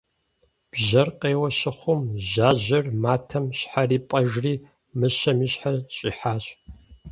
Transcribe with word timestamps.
Бжьэр 0.71 1.09
къеуэ 1.19 1.49
щыхъум, 1.57 2.01
жьажьэр 2.29 2.85
матэм 3.01 3.45
щхьэри-пӏэжри, 3.57 4.53
мыщэм 4.97 5.37
и 5.45 5.47
щхьэр 5.51 5.75
щӏихьащ. 5.95 6.45